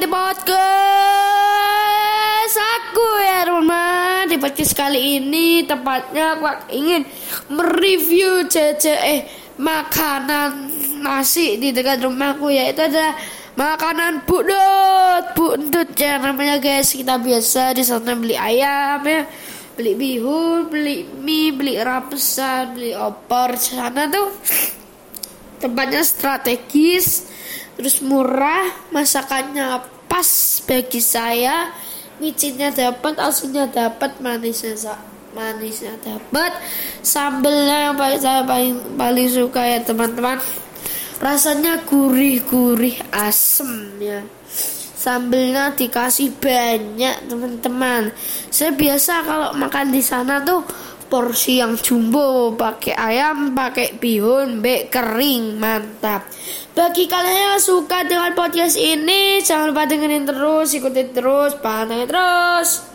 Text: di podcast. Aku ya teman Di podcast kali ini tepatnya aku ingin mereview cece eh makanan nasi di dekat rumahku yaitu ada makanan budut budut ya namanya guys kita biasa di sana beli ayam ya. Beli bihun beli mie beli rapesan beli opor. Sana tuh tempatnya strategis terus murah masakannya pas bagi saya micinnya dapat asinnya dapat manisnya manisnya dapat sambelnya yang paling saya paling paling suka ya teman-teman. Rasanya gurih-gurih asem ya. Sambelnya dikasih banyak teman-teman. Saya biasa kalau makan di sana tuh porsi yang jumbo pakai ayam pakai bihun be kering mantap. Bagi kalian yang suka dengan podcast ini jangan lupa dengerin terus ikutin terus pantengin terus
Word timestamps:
di 0.00 0.08
podcast. 0.08 0.56
Aku 2.56 3.08
ya 3.20 3.44
teman 3.44 4.32
Di 4.32 4.40
podcast 4.40 4.72
kali 4.72 5.20
ini 5.20 5.60
tepatnya 5.68 6.40
aku 6.40 6.48
ingin 6.72 7.04
mereview 7.52 8.48
cece 8.48 8.96
eh 8.96 9.28
makanan 9.60 10.72
nasi 11.04 11.60
di 11.60 11.76
dekat 11.76 12.00
rumahku 12.00 12.48
yaitu 12.48 12.80
ada 12.88 13.12
makanan 13.60 14.24
budut 14.24 15.36
budut 15.36 15.92
ya 15.92 16.16
namanya 16.16 16.56
guys 16.56 16.96
kita 16.96 17.20
biasa 17.20 17.76
di 17.76 17.84
sana 17.84 18.16
beli 18.16 18.40
ayam 18.40 19.04
ya. 19.04 19.28
Beli 19.76 19.92
bihun 20.00 20.72
beli 20.72 21.04
mie 21.20 21.52
beli 21.52 21.76
rapesan 21.76 22.72
beli 22.72 22.96
opor. 22.96 23.52
Sana 23.60 24.08
tuh 24.08 24.32
tempatnya 25.60 26.02
strategis 26.02 27.28
terus 27.76 28.00
murah 28.00 28.90
masakannya 28.90 29.84
pas 30.08 30.28
bagi 30.66 31.00
saya 31.00 31.70
micinnya 32.18 32.72
dapat 32.72 33.16
asinnya 33.20 33.68
dapat 33.70 34.18
manisnya 34.20 34.98
manisnya 35.30 35.94
dapat 36.02 36.52
sambelnya 37.00 37.90
yang 37.90 37.96
paling 37.96 38.20
saya 38.20 38.42
paling 38.42 38.76
paling 38.98 39.28
suka 39.30 39.62
ya 39.62 39.78
teman-teman. 39.82 40.38
Rasanya 41.20 41.84
gurih-gurih 41.84 42.96
asem 43.12 44.00
ya. 44.00 44.24
Sambelnya 45.00 45.72
dikasih 45.76 46.32
banyak 46.40 47.28
teman-teman. 47.28 48.12
Saya 48.48 48.72
biasa 48.72 49.24
kalau 49.24 49.48
makan 49.56 49.92
di 49.92 50.00
sana 50.00 50.40
tuh 50.40 50.64
porsi 51.10 51.58
yang 51.58 51.74
jumbo 51.74 52.54
pakai 52.54 52.94
ayam 52.94 53.52
pakai 53.52 53.98
bihun 53.98 54.62
be 54.62 54.86
kering 54.86 55.58
mantap. 55.58 56.24
Bagi 56.72 57.10
kalian 57.10 57.58
yang 57.58 57.60
suka 57.60 58.06
dengan 58.06 58.32
podcast 58.32 58.78
ini 58.78 59.42
jangan 59.42 59.74
lupa 59.74 59.90
dengerin 59.90 60.24
terus 60.24 60.70
ikutin 60.72 61.10
terus 61.10 61.58
pantengin 61.58 62.06
terus 62.06 62.86